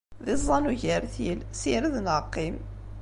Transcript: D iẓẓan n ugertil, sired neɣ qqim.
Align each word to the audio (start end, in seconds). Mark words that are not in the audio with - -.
D 0.25 0.27
iẓẓan 0.33 0.65
n 0.65 0.69
ugertil, 0.71 1.39
sired 1.59 1.95
neɣ 1.99 2.17
qqim. 2.25 2.55